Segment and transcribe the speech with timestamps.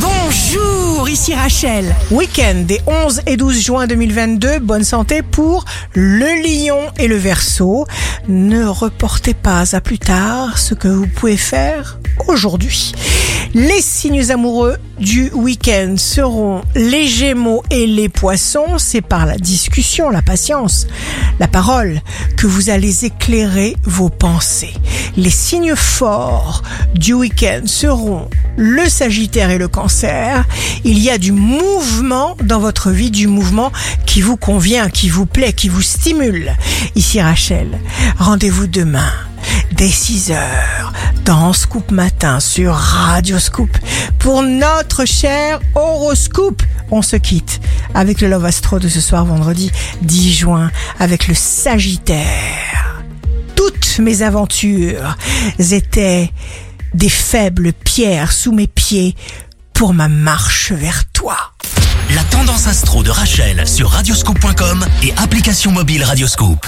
[0.00, 1.94] Bonjour, ici Rachel.
[2.10, 4.60] Week-end des 11 et 12 juin 2022.
[4.60, 7.86] Bonne santé pour le lion et le verso.
[8.28, 11.98] Ne reportez pas à plus tard ce que vous pouvez faire
[12.28, 12.92] aujourd'hui.
[13.54, 18.76] Les signes amoureux du week-end seront les gémeaux et les poissons.
[18.76, 20.86] C'est par la discussion, la patience,
[21.40, 22.02] la parole
[22.36, 24.74] que vous allez éclairer vos pensées.
[25.16, 26.62] Les signes forts
[26.94, 30.44] du week-end seront le sagittaire et le cancer.
[30.84, 33.72] Il y a du mouvement dans votre vie, du mouvement
[34.04, 36.54] qui vous convient, qui vous plaît, qui vous stimule.
[36.96, 37.78] Ici Rachel,
[38.18, 39.10] rendez-vous demain
[39.72, 40.87] dès 6 heures
[41.24, 43.70] dans Scoop Matin sur Radio Scoop
[44.18, 46.62] pour notre cher horoscope.
[46.90, 47.60] On se quitte
[47.94, 49.70] avec le Love Astro de ce soir vendredi
[50.02, 53.02] 10 juin avec le Sagittaire.
[53.56, 55.16] Toutes mes aventures
[55.58, 56.32] étaient
[56.94, 59.14] des faibles pierres sous mes pieds
[59.74, 61.36] pour ma marche vers toi.
[62.14, 66.66] La tendance astro de Rachel sur radioscope.com et application mobile Radioscope.